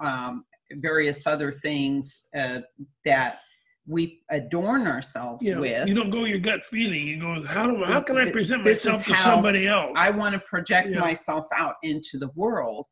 um, 0.02 0.44
various 0.76 1.26
other 1.26 1.52
things 1.52 2.26
uh, 2.36 2.60
that 3.04 3.40
we 3.86 4.22
adorn 4.30 4.86
ourselves 4.86 5.44
Yeah, 5.44 5.58
with. 5.58 5.88
you 5.88 5.94
don't 5.94 6.10
go 6.10 6.24
your 6.24 6.38
gut 6.38 6.64
feeling. 6.64 7.06
You 7.06 7.20
go, 7.20 7.44
how 7.44 7.66
do 7.66 7.84
how 7.84 8.00
can 8.00 8.16
I 8.16 8.30
present 8.30 8.64
this 8.64 8.84
myself 8.84 9.04
to 9.06 9.14
somebody 9.16 9.66
else? 9.66 9.92
I 9.96 10.10
want 10.10 10.34
to 10.34 10.38
project 10.40 10.88
Yeah. 10.90 11.00
myself 11.00 11.46
out 11.56 11.74
into 11.82 12.18
the 12.18 12.30
world, 12.34 12.86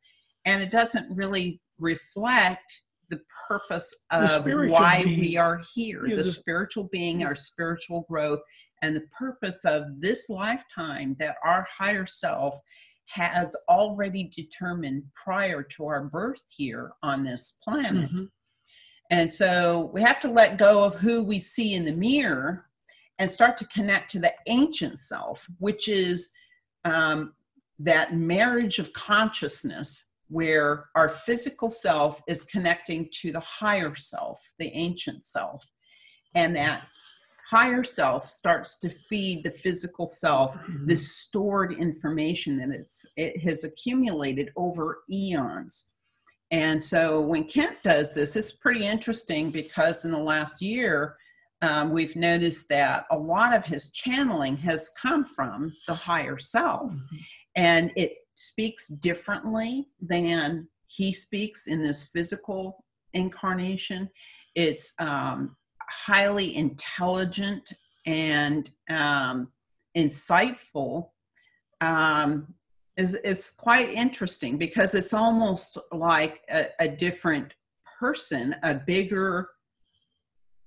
and 0.45 0.61
it 0.61 0.71
doesn't 0.71 1.15
really 1.15 1.61
reflect 1.79 2.81
the 3.09 3.21
purpose 3.47 3.93
of 4.11 4.29
spiritual 4.41 4.73
why 4.73 5.03
being. 5.03 5.19
we 5.19 5.37
are 5.37 5.61
here, 5.73 6.05
Yeah, 6.05 6.15
the, 6.15 6.23
the- 6.23 6.29
spiritual 6.29 6.85
being, 6.91 7.23
our 7.23 7.35
spiritual 7.35 8.05
growth, 8.09 8.39
and 8.81 8.95
the 8.95 9.05
purpose 9.17 9.65
of 9.65 9.83
this 9.99 10.29
lifetime 10.29 11.15
that 11.19 11.35
our 11.43 11.67
higher 11.77 12.05
self 12.05 12.59
has 13.07 13.55
already 13.67 14.31
determined 14.35 15.03
prior 15.21 15.63
to 15.63 15.85
our 15.87 16.03
birth 16.03 16.41
here 16.47 16.91
on 17.01 17.23
this 17.23 17.57
planet. 17.63 18.09
Mhm. 18.11 18.29
And 19.09 19.33
so 19.33 19.89
we 19.93 20.01
have 20.03 20.19
to 20.21 20.31
let 20.31 20.57
go 20.59 20.83
of 20.83 20.95
who 20.95 21.23
we 21.23 21.39
see 21.39 21.73
in 21.73 21.85
the 21.85 21.91
mirror 21.91 22.67
and 23.17 23.29
start 23.31 23.57
to 23.57 23.65
connect 23.65 24.11
to 24.11 24.19
the 24.19 24.33
ancient 24.45 24.99
self, 24.99 25.47
which 25.57 25.87
is 25.87 26.31
um, 26.85 27.33
that 27.79 28.15
marriage 28.15 28.77
of 28.77 28.93
consciousness 28.93 30.05
where 30.29 30.85
our 30.95 31.09
physical 31.09 31.69
self 31.69 32.21
is 32.27 32.43
connecting 32.45 33.09
to 33.21 33.31
the 33.31 33.39
higher 33.39 33.95
self, 33.95 34.39
the 34.59 34.71
ancient 34.73 35.25
self. 35.25 35.65
And 36.35 36.55
that 36.55 36.83
higher 37.49 37.83
self 37.83 38.27
starts 38.27 38.79
to 38.79 38.89
feed 38.89 39.43
the 39.43 39.49
physical 39.49 40.07
self 40.07 40.55
the 40.85 40.95
stored 40.95 41.73
information 41.73 42.57
that 42.57 42.69
it's 42.69 43.07
it 43.17 43.41
has 43.41 43.63
accumulated 43.63 44.51
over 44.55 44.99
eons. 45.09 45.87
And 46.51 46.83
so 46.83 47.21
when 47.21 47.45
Kent 47.45 47.77
does 47.83 48.13
this, 48.13 48.35
it's 48.35 48.51
pretty 48.51 48.85
interesting 48.85 49.51
because 49.51 50.05
in 50.05 50.11
the 50.11 50.17
last 50.17 50.61
year, 50.61 51.15
um, 51.61 51.91
we've 51.91 52.15
noticed 52.15 52.69
that 52.69 53.05
a 53.11 53.17
lot 53.17 53.53
of 53.53 53.65
his 53.65 53.91
channeling 53.91 54.57
has 54.57 54.89
come 54.99 55.25
from 55.25 55.73
the 55.87 55.93
higher 55.93 56.37
self. 56.39 56.91
And 57.55 57.91
it 57.95 58.15
speaks 58.35 58.87
differently 58.87 59.87
than 60.01 60.67
he 60.87 61.13
speaks 61.13 61.67
in 61.67 61.81
this 61.81 62.05
physical 62.05 62.83
incarnation. 63.13 64.09
It's 64.55 64.93
um, 64.99 65.55
highly 65.89 66.55
intelligent 66.55 67.71
and 68.05 68.69
um, 68.89 69.49
insightful. 69.97 71.09
Um, 71.81 72.53
is 72.97 73.15
is 73.15 73.51
quite 73.51 73.89
interesting 73.89 74.57
because 74.57 74.93
it's 74.93 75.13
almost 75.13 75.77
like 75.93 76.41
a, 76.49 76.67
a 76.79 76.87
different 76.87 77.53
person, 77.99 78.55
a 78.63 78.73
bigger, 78.73 79.49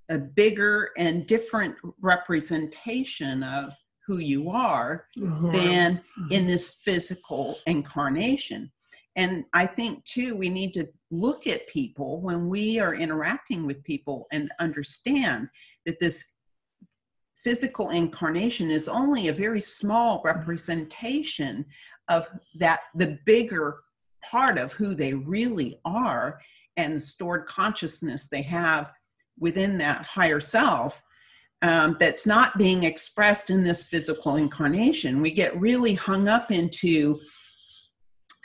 a 0.08 0.18
bigger 0.18 0.90
and 0.96 1.26
different 1.26 1.76
representation 2.00 3.42
of 3.42 3.74
who 4.06 4.18
you 4.18 4.50
are 4.50 5.06
Uh-huh. 5.22 5.50
than 5.52 6.02
in 6.30 6.46
this 6.46 6.70
physical 6.70 7.58
incarnation. 7.66 8.70
And 9.14 9.44
I 9.52 9.66
think 9.66 10.04
too, 10.04 10.34
we 10.36 10.48
need 10.48 10.72
to 10.74 10.88
look 11.10 11.46
at 11.46 11.68
people 11.68 12.20
when 12.20 12.48
we 12.48 12.80
are 12.80 12.94
interacting 12.94 13.66
with 13.66 13.84
people 13.84 14.26
and 14.32 14.50
understand 14.58 15.48
that 15.84 16.00
this 16.00 16.24
physical 17.44 17.90
incarnation 17.90 18.70
is 18.70 18.88
only 18.88 19.28
a 19.28 19.32
very 19.32 19.60
small 19.60 20.22
representation 20.24 21.66
of 22.08 22.26
that 22.58 22.80
the 22.94 23.18
bigger 23.26 23.80
part 24.30 24.56
of 24.58 24.72
who 24.72 24.94
they 24.94 25.12
really 25.12 25.80
are 25.84 26.40
and 26.76 26.96
the 26.96 27.00
stored 27.00 27.46
consciousness 27.46 28.28
they 28.28 28.42
have 28.42 28.92
within 29.38 29.76
that 29.78 30.04
higher 30.06 30.40
self 30.40 31.02
um, 31.62 31.96
that's 31.98 32.26
not 32.26 32.58
being 32.58 32.82
expressed 32.84 33.50
in 33.50 33.62
this 33.62 33.82
physical 33.82 34.36
incarnation. 34.36 35.20
We 35.20 35.30
get 35.30 35.58
really 35.60 35.94
hung 35.94 36.28
up 36.28 36.50
into 36.50 37.20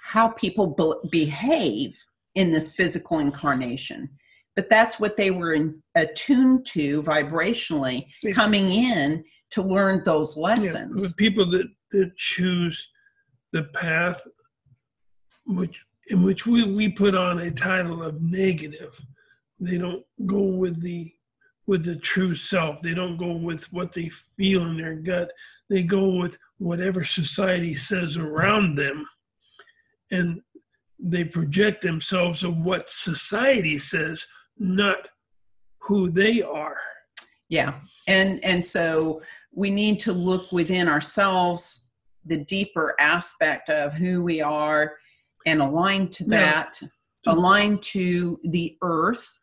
how 0.03 0.29
people 0.29 0.67
be- 0.67 1.09
behave 1.25 1.97
in 2.35 2.51
this 2.51 2.71
physical 2.71 3.19
incarnation. 3.19 4.09
But 4.55 4.69
that's 4.69 4.99
what 4.99 5.17
they 5.17 5.31
were 5.31 5.53
in, 5.53 5.81
attuned 5.95 6.65
to 6.67 7.03
vibrationally 7.03 8.07
coming 8.33 8.71
in 8.71 9.23
to 9.51 9.61
learn 9.61 10.03
those 10.03 10.35
Yeah, 10.37 10.43
lessons. 10.43 11.09
the 11.09 11.15
people 11.15 11.49
that, 11.51 11.67
that 11.91 12.15
choose 12.15 12.87
the 13.53 13.63
path 13.63 14.21
which 15.47 15.81
in 16.09 16.23
which 16.23 16.45
we, 16.45 16.63
we 16.63 16.89
put 16.89 17.15
on 17.15 17.39
a 17.39 17.51
title 17.51 18.01
of 18.03 18.21
negative, 18.21 18.99
they 19.59 19.77
don't 19.77 20.03
go 20.25 20.43
with 20.43 20.81
the 20.81 21.11
with 21.67 21.83
the 21.83 21.97
true 21.97 22.33
self. 22.33 22.81
They 22.81 22.93
don't 22.93 23.17
go 23.17 23.33
with 23.33 23.71
what 23.71 23.93
they 23.93 24.09
feel 24.37 24.63
in 24.63 24.77
their 24.77 24.95
gut. 24.95 25.31
They 25.69 25.83
go 25.83 26.07
with 26.07 26.37
whatever 26.57 27.03
society 27.03 27.75
says 27.75 28.17
around 28.17 28.75
them. 28.75 29.05
And 30.09 30.41
they 30.97 31.25
project 31.25 31.83
themselves 31.83 32.43
of 32.43 32.57
what 32.57 32.89
society 32.89 33.77
says, 33.77 34.25
not 34.57 35.09
who 35.79 36.09
they 36.09 36.41
are. 36.41 36.77
Yeah. 37.49 37.79
And 38.07 38.43
and 38.43 38.65
so 38.65 39.21
we 39.53 39.69
need 39.69 39.99
to 39.99 40.13
look 40.13 40.51
within 40.51 40.87
ourselves 40.87 41.87
the 42.25 42.37
deeper 42.37 42.95
aspect 42.99 43.69
of 43.69 43.93
who 43.93 44.21
we 44.23 44.41
are 44.41 44.95
and 45.45 45.61
align 45.61 46.09
to 46.09 46.25
that, 46.25 46.77
yeah. 46.81 46.87
align 47.33 47.77
to 47.79 48.39
the 48.43 48.77
earth, 48.81 49.39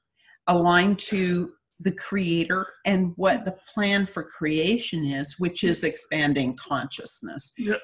align 0.49 0.97
to 0.97 1.53
the 1.81 1.93
creator 1.93 2.67
and 2.87 3.13
what 3.17 3.45
the 3.45 3.57
plan 3.73 4.07
for 4.07 4.23
creation 4.23 5.05
is, 5.05 5.39
which 5.39 5.65
is 5.65 5.85
expanding 5.85 6.57
consciousness. 6.57 7.53
Yeah. 7.59 7.75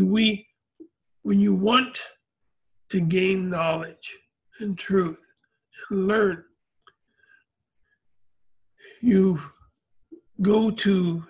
We, 0.00 0.46
when 1.22 1.40
you 1.40 1.54
want 1.54 1.98
to 2.90 3.00
gain 3.00 3.48
knowledge 3.48 4.18
and 4.60 4.78
truth 4.78 5.18
and 5.90 6.06
learn, 6.06 6.44
you 9.00 9.40
go 10.40 10.70
to 10.70 11.24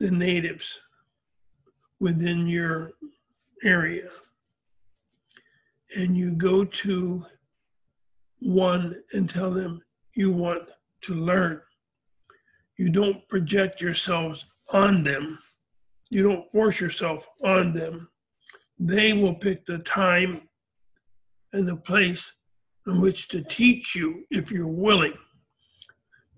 the 0.00 0.10
natives 0.10 0.78
within 2.00 2.46
your 2.46 2.92
area 3.62 4.08
and 5.96 6.16
you 6.16 6.34
go 6.34 6.64
to 6.64 7.24
one 8.40 8.94
and 9.12 9.30
tell 9.30 9.50
them 9.50 9.82
you 10.14 10.32
want 10.32 10.62
to 11.02 11.14
learn. 11.14 11.60
You 12.78 12.90
don't 12.90 13.28
project 13.28 13.80
yourselves 13.80 14.44
on 14.72 15.04
them. 15.04 15.38
You 16.10 16.22
don't 16.22 16.50
force 16.50 16.80
yourself 16.80 17.26
on 17.44 17.72
them. 17.72 18.08
They 18.78 19.12
will 19.12 19.34
pick 19.34 19.64
the 19.64 19.78
time 19.78 20.48
and 21.52 21.68
the 21.68 21.76
place 21.76 22.32
in 22.86 23.00
which 23.00 23.28
to 23.28 23.42
teach 23.42 23.94
you 23.94 24.24
if 24.30 24.50
you're 24.50 24.66
willing. 24.66 25.14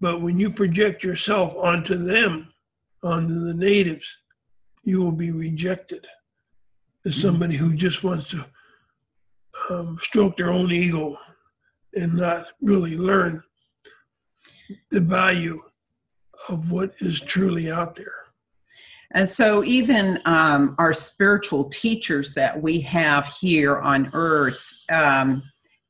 But 0.00 0.20
when 0.20 0.38
you 0.38 0.50
project 0.50 1.02
yourself 1.02 1.54
onto 1.56 1.96
them, 1.96 2.52
onto 3.02 3.46
the 3.46 3.54
natives, 3.54 4.06
you 4.82 5.02
will 5.02 5.12
be 5.12 5.30
rejected 5.30 6.06
as 7.06 7.16
somebody 7.16 7.56
who 7.56 7.74
just 7.74 8.04
wants 8.04 8.30
to 8.30 8.44
um, 9.70 9.98
stroke 10.02 10.36
their 10.36 10.50
own 10.50 10.70
ego 10.72 11.16
and 11.94 12.14
not 12.14 12.46
really 12.60 12.96
learn 12.96 13.42
the 14.90 15.00
value 15.00 15.60
of 16.48 16.70
what 16.70 16.94
is 17.00 17.20
truly 17.20 17.70
out 17.70 17.94
there. 17.94 18.24
And 19.12 19.28
so, 19.28 19.62
even 19.62 20.18
um, 20.24 20.74
our 20.78 20.92
spiritual 20.92 21.70
teachers 21.70 22.34
that 22.34 22.60
we 22.60 22.80
have 22.80 23.26
here 23.40 23.78
on 23.78 24.10
earth 24.12 24.66
um, 24.90 25.42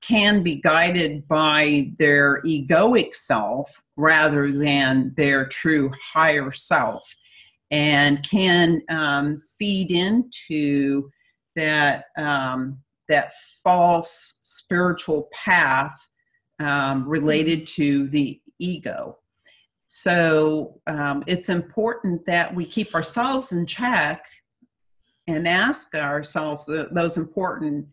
can 0.02 0.42
be 0.42 0.56
guided 0.56 1.26
by 1.26 1.90
their 1.98 2.42
egoic 2.42 3.14
self 3.14 3.82
rather 3.96 4.52
than 4.52 5.14
their 5.16 5.46
true 5.46 5.90
higher 6.12 6.52
self, 6.52 7.02
and 7.70 8.28
can 8.28 8.82
um, 8.90 9.38
feed 9.58 9.90
into 9.90 11.08
that 11.56 12.06
um, 12.18 12.78
that 13.08 13.32
false 13.62 14.40
spiritual 14.42 15.28
path 15.32 16.08
um, 16.58 17.08
related 17.08 17.66
to 17.66 18.08
the 18.08 18.40
ego. 18.64 19.18
So 19.88 20.80
um, 20.86 21.22
it's 21.26 21.48
important 21.48 22.26
that 22.26 22.54
we 22.54 22.64
keep 22.64 22.94
ourselves 22.94 23.52
in 23.52 23.66
check 23.66 24.26
and 25.26 25.46
ask 25.46 25.94
ourselves 25.94 26.68
those 26.90 27.16
important 27.16 27.86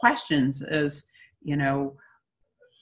questions 0.00 0.62
as, 0.62 1.06
you 1.42 1.56
know, 1.56 1.96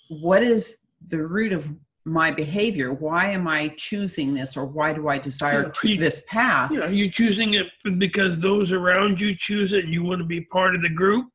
what 0.08 0.42
is 0.42 0.78
the 1.08 1.18
root 1.18 1.52
of 1.52 1.68
my 2.04 2.30
behavior? 2.30 2.92
Why 2.92 3.30
am 3.30 3.46
I 3.46 3.68
choosing 3.76 4.34
this 4.34 4.56
or 4.56 4.64
why 4.64 4.92
do 4.92 5.08
I 5.08 5.18
desire 5.18 5.72
yeah, 5.82 5.90
you, 5.90 5.98
this 5.98 6.22
path? 6.28 6.70
Yeah, 6.72 6.82
are 6.82 6.92
you 6.92 7.10
choosing 7.10 7.54
it 7.54 7.66
because 7.98 8.38
those 8.38 8.72
around 8.72 9.20
you 9.20 9.34
choose 9.34 9.72
it 9.72 9.84
and 9.84 9.92
you 9.92 10.02
want 10.02 10.20
to 10.20 10.26
be 10.26 10.40
part 10.42 10.74
of 10.74 10.82
the 10.82 10.88
group? 10.88 11.26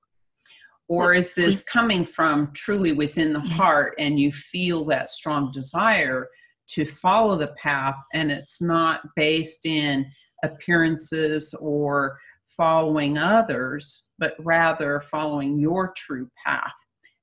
Or 0.88 1.14
is 1.14 1.34
this 1.34 1.64
coming 1.64 2.06
from 2.06 2.52
truly 2.54 2.92
within 2.92 3.34
the 3.34 3.40
heart 3.40 3.96
and 3.98 4.20
you 4.20 4.32
feel 4.32 4.86
that 4.86 5.08
strong 5.08 5.52
desire 5.52 6.28
to 6.68 6.86
follow 6.86 7.36
the 7.36 7.54
path 7.62 7.98
and 8.14 8.32
it's 8.32 8.62
not 8.62 9.02
based 9.16 9.66
in 9.66 10.06
appearances 10.44 11.54
or 11.60 12.20
following 12.56 13.18
others, 13.18 14.12
but 14.20 14.36
rather 14.40 15.02
following 15.02 15.60
your 15.60 15.94
true 15.98 16.30
path? 16.46 16.74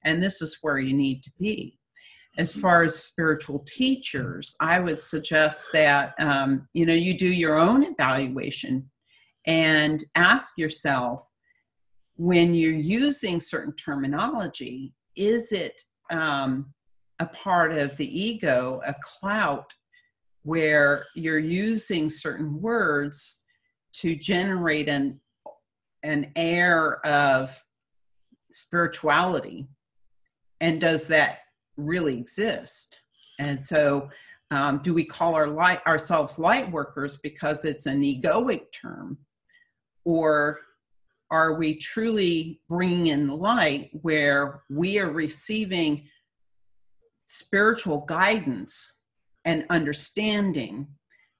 And 0.05 0.23
this 0.23 0.43
is 0.43 0.59
where 0.63 0.79
you 0.79 0.95
need 0.95 1.23
to 1.23 1.31
be. 1.39 1.79
As 2.39 2.53
mm-hmm. 2.53 2.63
far 2.63 2.83
as 2.83 3.03
spiritual 3.03 3.61
teachers, 3.61 4.57
I 4.61 4.81
would 4.81 5.01
suggest 5.01 5.67
that 5.73 6.15
um, 6.19 6.69
you 6.73 6.87
know 6.87 6.95
you 6.95 7.17
do 7.17 7.29
your 7.29 7.59
own 7.59 7.85
evaluation 7.85 8.91
and 9.47 10.05
ask 10.15 10.57
yourself 10.57 11.29
when 12.23 12.55
you're 12.55 12.71
using 12.71 13.41
certain 13.41 13.75
terminology, 13.75 14.95
is 15.17 15.51
it 15.51 15.83
um, 16.13 16.73
a 17.19 17.27
part 17.27 17.73
of 17.73 17.97
the 17.97 18.07
ego, 18.07 18.81
a 18.87 18.95
clout, 19.03 19.67
where 20.45 21.07
you're 21.17 21.41
using 21.41 22.09
certain 22.09 22.61
words 22.63 23.43
to 23.95 24.15
generate 24.15 24.89
an 24.89 25.19
an 26.05 26.31
air 26.37 27.05
of 27.05 27.61
spirituality? 28.53 29.67
And 30.61 30.81
does 30.81 31.09
that 31.09 31.41
really 31.77 32.19
exist? 32.19 33.01
And 33.41 33.61
so 33.61 34.09
um, 34.53 34.79
do 34.85 34.95
we 34.95 35.05
call 35.05 35.35
our 35.35 35.49
light 35.49 35.85
ourselves 35.89 36.39
light 36.39 36.71
workers 36.71 37.17
because 37.17 37.65
it's 37.65 37.87
an 37.87 38.01
egoic 38.03 38.67
term? 38.71 39.19
Or 40.05 40.61
are 41.33 41.55
we 41.55 41.75
truly 41.77 42.61
bringing 42.69 43.07
in 43.07 43.27
light 43.29 43.89
where 44.03 44.63
we 44.69 44.99
are 44.99 45.11
receiving 45.11 46.07
spiritual 47.27 48.05
guidance 48.07 48.99
and 49.47 49.65
understanding 49.71 50.87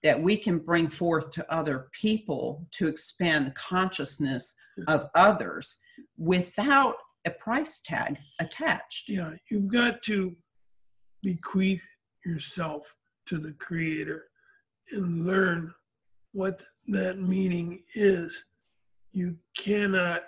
that 0.03 0.21
we 0.21 0.37
can 0.37 0.59
bring 0.59 0.89
forth 0.89 1.31
to 1.31 1.55
other 1.55 1.91
people 1.93 2.67
to 2.73 2.89
expand 2.89 3.47
the 3.47 3.51
consciousness 3.51 4.57
of 4.89 5.09
others 5.15 5.79
without 6.17 6.95
a 7.27 7.31
price 7.31 7.83
tag 7.85 8.17
attached. 8.41 9.11
Yeah, 9.11 9.33
you've 9.51 9.71
got 9.71 10.03
to 10.05 10.35
bequeath 11.23 11.87
yourself 12.25 12.95
to 13.29 13.39
the 13.39 13.53
Creator 13.53 14.25
and 14.93 15.27
learn 15.27 15.73
what 16.33 16.61
that 16.89 17.19
meaning 17.19 17.83
is 17.95 18.43
you 19.13 19.37
cannot 19.57 20.23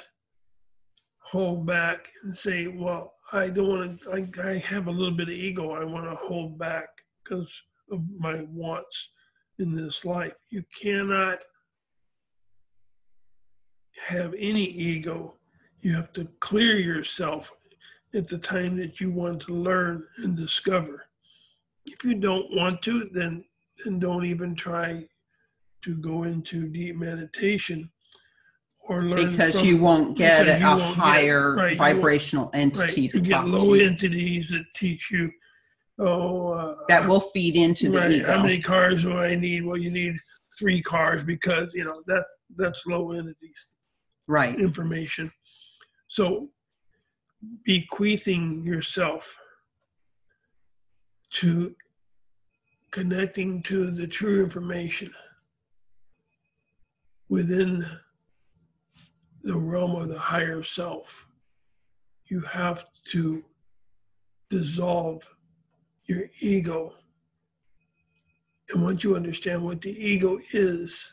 hold 1.22 1.66
back 1.66 2.06
and 2.22 2.36
say, 2.36 2.66
well, 2.66 3.14
I 3.32 3.48
don't 3.48 3.68
want 3.68 4.02
to, 4.02 4.12
I, 4.12 4.50
I 4.50 4.58
have 4.58 4.86
a 4.86 4.90
little 4.90 5.16
bit 5.16 5.28
of 5.28 5.34
ego. 5.34 5.72
I 5.72 5.84
want 5.84 6.04
to 6.04 6.16
hold 6.16 6.58
back 6.58 6.88
because 7.22 7.50
of 7.90 8.00
my 8.18 8.42
wants 8.50 9.08
in 9.58 9.74
this 9.74 10.04
life. 10.04 10.34
You 10.50 10.62
cannot 10.82 11.38
have 14.06 14.34
any 14.38 14.64
ego. 14.64 15.34
You 15.80 15.94
have 15.94 16.12
to 16.14 16.28
clear 16.40 16.78
yourself 16.78 17.52
at 18.14 18.26
the 18.26 18.38
time 18.38 18.76
that 18.76 19.00
you 19.00 19.10
want 19.10 19.40
to 19.42 19.54
learn 19.54 20.04
and 20.18 20.36
discover. 20.36 21.06
If 21.86 22.04
you 22.04 22.14
don't 22.14 22.54
want 22.54 22.82
to, 22.82 23.08
then 23.12 23.44
then 23.84 23.98
don't 23.98 24.24
even 24.24 24.54
try 24.54 25.04
to 25.82 25.96
go 25.96 26.22
into 26.22 26.68
deep 26.68 26.94
meditation 26.96 27.90
or 28.86 29.02
learn 29.04 29.30
because 29.30 29.58
from- 29.58 29.68
you 29.68 29.78
won't 29.78 30.16
get 30.16 30.46
a, 30.46 30.58
you 30.58 30.64
won't 30.66 30.80
get- 30.80 30.94
higher 30.94 31.54
right, 31.54 31.72
you 31.72 31.78
won't- 31.78 31.94
vibrational 31.96 32.50
Right, 32.52 32.60
entity 32.62 33.02
you 33.02 33.08
to 33.10 33.20
get 33.20 33.46
low 33.46 33.74
to 33.74 33.80
you. 33.80 33.86
entities 33.88 34.48
that 34.50 34.64
teach 34.74 35.10
you, 35.10 35.30
oh. 35.98 36.48
uh, 36.48 36.74
that 36.88 37.08
will 37.08 37.20
feed 37.20 37.56
into 37.56 37.90
the 37.90 37.98
right, 37.98 38.24
How 38.24 38.42
many 38.42 38.60
cars 38.60 39.02
do 39.02 39.16
I 39.16 39.34
need? 39.34 39.64
Well, 39.64 39.76
you 39.78 39.90
need 39.90 40.16
three 40.58 40.82
cars 40.82 41.24
because, 41.24 41.72
you 41.74 41.84
know, 41.84 42.02
that, 42.06 42.24
that's 42.56 42.86
low 42.86 43.12
entities 43.12 43.66
right. 44.26 44.58
information. 44.58 45.32
So 46.08 46.50
bequeathing 47.64 48.64
yourself 48.64 49.36
to 51.32 51.74
connecting 52.90 53.62
to 53.64 53.90
the 53.90 54.06
true 54.06 54.44
information 54.44 55.10
within 57.28 57.84
the 59.44 59.56
realm 59.56 59.94
of 59.94 60.08
the 60.08 60.18
higher 60.18 60.62
self. 60.62 61.26
You 62.26 62.40
have 62.40 62.86
to 63.12 63.44
dissolve 64.50 65.22
your 66.06 66.24
ego. 66.40 66.94
And 68.70 68.82
once 68.82 69.04
you 69.04 69.14
understand 69.14 69.62
what 69.62 69.82
the 69.82 69.90
ego 69.90 70.38
is, 70.52 71.12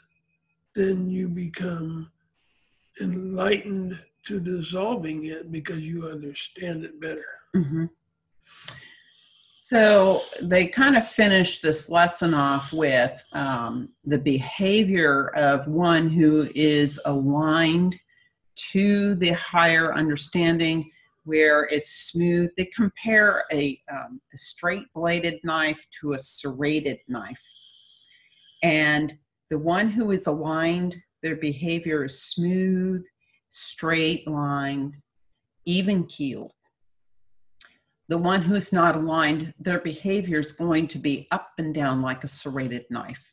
then 0.76 1.10
you 1.10 1.28
become 1.28 2.10
enlightened 3.02 4.00
to 4.28 4.40
dissolving 4.40 5.26
it 5.26 5.52
because 5.52 5.82
you 5.82 6.08
understand 6.08 6.86
it 6.86 7.00
better. 7.02 7.26
Mm-hmm. 7.56 7.86
So 9.58 10.22
they 10.42 10.68
kind 10.68 10.98
of 10.98 11.08
finish 11.08 11.60
this 11.60 11.90
lesson 11.90 12.34
off 12.34 12.72
with 12.74 13.24
um, 13.34 13.90
the 14.06 14.18
behavior 14.18 15.28
of 15.36 15.68
one 15.68 16.10
who 16.10 16.50
is 16.54 17.00
aligned 17.06 17.98
to 18.72 19.16
the 19.16 19.32
higher 19.32 19.94
understanding 19.94 20.92
where 21.24 21.64
it's 21.66 22.10
smooth. 22.10 22.50
They 22.58 22.66
compare 22.66 23.44
a, 23.52 23.80
um, 23.92 24.22
a 24.34 24.38
straight 24.38 24.86
bladed 24.94 25.40
knife 25.44 25.86
to 26.02 26.14
a 26.14 26.20
serrated 26.20 27.00
knife. 27.08 27.42
And 28.64 29.18
the 29.50 29.60
one 29.60 29.90
who 29.90 30.12
is 30.12 30.28
aligned, 30.28 30.96
their 31.22 31.36
behavior 31.36 32.06
is 32.06 32.24
smooth, 32.24 33.06
straight 33.50 34.28
line, 34.28 35.02
even 35.66 36.06
keeled. 36.06 36.54
The 38.08 38.18
one 38.18 38.42
who's 38.42 38.74
not 38.74 38.96
aligned, 38.96 39.54
their 39.60 39.80
behavior 39.80 40.40
is 40.40 40.52
going 40.52 40.88
to 40.90 40.98
be 40.98 41.28
up 41.32 41.52
and 41.58 41.74
down 41.74 42.02
like 42.02 42.24
a 42.24 42.28
serrated 42.28 42.86
knife. 42.90 43.31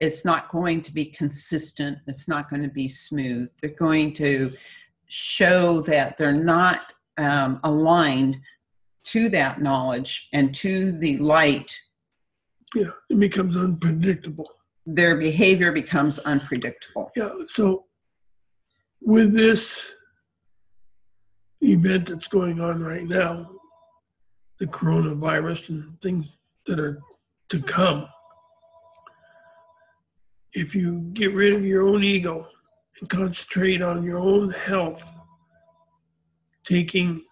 It's 0.00 0.24
not 0.24 0.50
going 0.50 0.82
to 0.82 0.92
be 0.92 1.04
consistent. 1.04 1.98
It's 2.06 2.28
not 2.28 2.48
going 2.48 2.62
to 2.62 2.68
be 2.68 2.88
smooth. 2.88 3.50
They're 3.60 3.70
going 3.70 4.14
to 4.14 4.52
show 5.06 5.82
that 5.82 6.16
they're 6.16 6.32
not 6.32 6.92
um, 7.18 7.60
aligned 7.64 8.38
to 9.02 9.28
that 9.30 9.60
knowledge 9.60 10.28
and 10.32 10.54
to 10.54 10.92
the 10.92 11.18
light. 11.18 11.74
Yeah, 12.74 12.90
it 13.08 13.18
becomes 13.18 13.56
unpredictable. 13.56 14.50
Their 14.86 15.16
behavior 15.16 15.72
becomes 15.72 16.18
unpredictable. 16.20 17.10
Yeah, 17.16 17.30
so 17.48 17.84
with 19.02 19.34
this 19.34 19.92
event 21.60 22.08
that's 22.08 22.28
going 22.28 22.60
on 22.60 22.82
right 22.82 23.06
now, 23.06 23.50
the 24.58 24.66
coronavirus 24.66 25.70
and 25.70 26.00
things 26.00 26.26
that 26.66 26.78
are 26.78 27.00
to 27.48 27.60
come, 27.60 28.06
if 30.52 30.74
you 30.74 31.10
get 31.12 31.34
rid 31.34 31.52
of 31.52 31.64
your 31.64 31.86
own 31.86 32.02
ego 32.02 32.46
and 33.00 33.08
concentrate 33.08 33.82
on 33.82 34.02
your 34.02 34.18
own 34.18 34.50
health, 34.50 35.02
taking, 36.64 37.22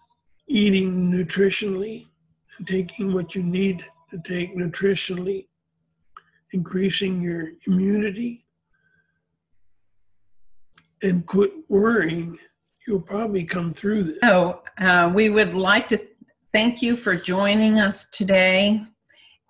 eating 0.47 1.11
nutritionally, 1.11 2.07
and 2.57 2.67
taking 2.67 3.13
what 3.13 3.35
you 3.35 3.43
need 3.43 3.85
to 4.11 4.19
take 4.25 4.55
nutritionally, 4.55 5.47
increasing 6.53 7.21
your 7.21 7.49
immunity, 7.67 8.45
and 11.01 11.25
quit 11.25 11.51
worrying, 11.69 12.37
you'll 12.87 13.01
probably 13.01 13.43
come 13.43 13.73
through 13.73 14.03
this. 14.03 14.17
So, 14.23 14.61
uh, 14.79 15.11
we 15.13 15.29
would 15.29 15.53
like 15.53 15.87
to 15.89 15.99
thank 16.53 16.81
you 16.81 16.95
for 16.95 17.15
joining 17.15 17.79
us 17.79 18.09
today 18.09 18.85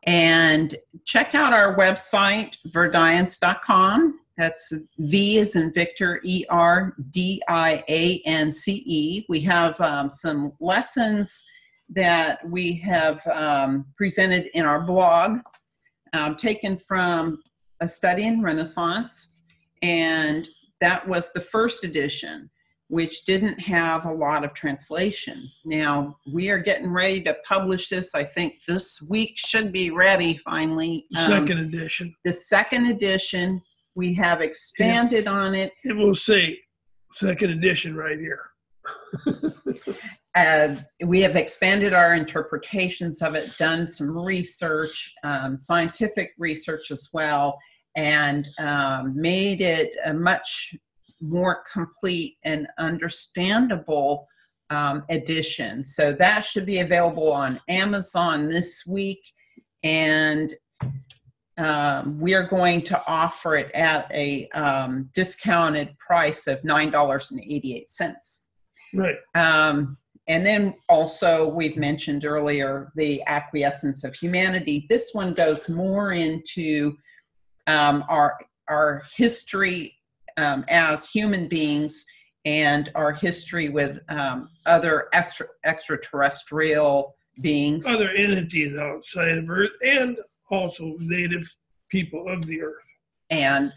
and 0.03 0.75
check 1.05 1.35
out 1.35 1.53
our 1.53 1.75
website, 1.75 2.55
verdiance.com. 2.67 4.19
That's 4.37 4.73
V 4.97 5.37
is 5.37 5.57
in 5.57 5.73
Victor, 5.73 6.21
E 6.23 6.45
R 6.49 6.95
D 7.11 7.41
I 7.49 7.83
A 7.89 8.21
N 8.25 8.51
C 8.51 8.83
E. 8.85 9.25
We 9.27 9.41
have 9.41 9.79
um, 9.81 10.09
some 10.09 10.53
lessons 10.61 11.45
that 11.89 12.47
we 12.47 12.73
have 12.75 13.25
um, 13.27 13.85
presented 13.97 14.49
in 14.53 14.65
our 14.65 14.81
blog, 14.81 15.39
um, 16.13 16.37
taken 16.37 16.77
from 16.77 17.39
a 17.81 17.87
study 17.87 18.23
in 18.23 18.41
Renaissance. 18.41 19.35
And 19.81 20.47
that 20.81 21.05
was 21.07 21.33
the 21.33 21.41
first 21.41 21.83
edition, 21.83 22.49
which 22.89 23.23
didn't 23.25 23.59
have 23.59 24.05
a 24.05 24.11
lot 24.11 24.43
of 24.43 24.53
translation. 24.53 25.49
Now, 25.63 26.17
we 26.31 26.49
are 26.49 26.57
getting 26.57 26.91
ready 26.91 27.23
to 27.23 27.37
publish 27.47 27.87
this. 27.87 28.15
I 28.15 28.23
think 28.23 28.65
this 28.67 28.99
week 29.07 29.33
should 29.37 29.71
be 29.71 29.91
ready 29.91 30.37
finally. 30.37 31.05
Um, 31.15 31.27
second 31.27 31.59
edition. 31.59 32.15
The 32.25 32.33
second 32.33 32.87
edition, 32.87 33.61
we 33.93 34.15
have 34.15 34.41
expanded 34.41 35.25
yeah. 35.25 35.31
on 35.31 35.53
it. 35.53 35.71
It 35.83 35.95
will 35.95 36.15
say 36.15 36.59
second 37.13 37.51
edition 37.51 37.95
right 37.95 38.17
here. 38.17 38.49
uh, 40.35 40.75
we 41.05 41.19
have 41.19 41.35
expanded 41.35 41.93
our 41.93 42.15
interpretations 42.15 43.21
of 43.21 43.35
it, 43.35 43.55
done 43.59 43.87
some 43.87 44.17
research, 44.17 45.13
um, 45.23 45.59
scientific 45.59 46.31
research 46.39 46.89
as 46.89 47.09
well, 47.13 47.59
and 47.95 48.47
um, 48.57 49.13
made 49.15 49.61
it 49.61 49.91
a 50.05 50.13
much 50.13 50.75
more 51.21 51.63
complete 51.71 52.37
and 52.43 52.67
understandable 52.77 54.27
um, 54.69 55.03
edition. 55.09 55.83
So 55.83 56.13
that 56.13 56.45
should 56.45 56.65
be 56.65 56.79
available 56.79 57.31
on 57.31 57.59
Amazon 57.67 58.49
this 58.49 58.83
week. 58.87 59.21
And 59.83 60.53
um, 61.57 62.19
we 62.19 62.33
are 62.35 62.43
going 62.43 62.83
to 62.83 63.03
offer 63.05 63.55
it 63.55 63.71
at 63.73 64.09
a 64.13 64.47
um, 64.49 65.09
discounted 65.13 65.97
price 65.97 66.47
of 66.47 66.61
$9.88. 66.61 68.39
Right. 68.93 69.15
Um, 69.35 69.97
and 70.27 70.45
then 70.45 70.75
also, 70.87 71.47
we've 71.47 71.75
mentioned 71.75 72.23
earlier 72.23 72.91
the 72.95 73.21
acquiescence 73.25 74.03
of 74.03 74.13
humanity. 74.13 74.85
This 74.87 75.09
one 75.13 75.33
goes 75.33 75.67
more 75.67 76.13
into 76.13 76.95
um, 77.65 78.03
our 78.07 78.37
our 78.69 79.01
history 79.17 79.95
um, 80.39 80.65
as 80.69 81.09
human 81.09 81.47
beings 81.47 82.05
and 82.45 82.91
our 82.95 83.11
history 83.11 83.69
with 83.69 83.99
um, 84.09 84.49
other 84.65 85.07
extra, 85.13 85.45
extraterrestrial 85.65 87.15
beings, 87.41 87.85
other 87.85 88.09
entities 88.09 88.77
outside 88.77 89.37
of 89.37 89.49
Earth, 89.49 89.73
and 89.85 90.17
also 90.49 90.95
native 90.99 91.53
people 91.89 92.27
of 92.29 92.45
the 92.45 92.61
Earth. 92.61 92.87
And 93.29 93.71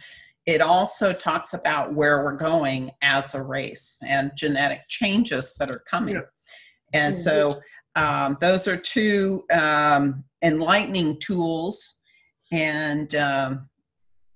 it 0.47 0.61
also 0.61 1.13
talks 1.13 1.55
about 1.55 1.95
where 1.95 2.25
we're 2.25 2.37
going 2.37 2.91
as 3.03 3.35
a 3.35 3.43
race 3.43 3.99
and 4.07 4.33
genetic 4.37 4.83
changes 4.89 5.55
that 5.59 5.71
are 5.71 5.83
coming. 5.91 6.17
Yeah. 6.17 6.23
And 6.95 7.17
so 7.17 7.61
um, 7.95 8.37
those 8.41 8.67
are 8.69 8.77
two 8.77 9.45
um, 9.53 10.25
enlightening 10.43 11.21
tools. 11.21 12.01
And 12.51 13.15
um, 13.15 13.69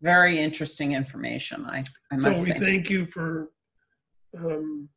very 0.03 0.43
interesting 0.43 0.93
information. 0.93 1.65
I, 1.67 1.85
I 2.13 2.17
must 2.17 2.37
so 2.37 2.43
we 2.43 2.53
say. 2.53 2.59
thank 2.59 2.91
you 2.91 3.07
for 3.07 3.51
um, 4.39 4.89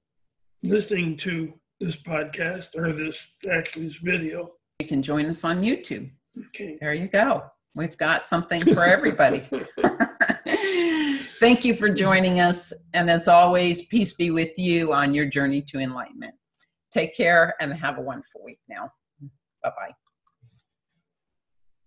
listening 0.63 1.17
to 1.17 1.53
this 1.79 1.95
podcast 1.95 2.75
or 2.75 2.93
this 2.93 3.27
actually 3.49 3.87
this 3.87 3.97
video. 3.97 4.47
You 4.79 4.87
can 4.87 5.01
join 5.01 5.25
us 5.27 5.43
on 5.43 5.61
YouTube. 5.61 6.11
Okay. 6.47 6.77
There 6.79 6.93
you 6.93 7.07
go. 7.07 7.43
We've 7.75 7.97
got 7.97 8.25
something 8.25 8.61
for 8.73 8.83
everybody. 8.83 9.47
Thank 11.39 11.63
you 11.63 11.75
for 11.75 11.89
joining 11.89 12.41
us. 12.41 12.73
And 12.93 13.09
as 13.09 13.27
always, 13.27 13.85
peace 13.85 14.13
be 14.13 14.31
with 14.31 14.57
you 14.57 14.91
on 14.93 15.13
your 15.13 15.25
journey 15.25 15.61
to 15.69 15.79
enlightenment. 15.79 16.35
Take 16.91 17.15
care 17.15 17.55
and 17.61 17.73
have 17.73 17.97
a 17.97 18.01
wonderful 18.01 18.43
week 18.43 18.59
now. 18.67 18.91
Bye 19.63 19.69
bye. 19.69 19.93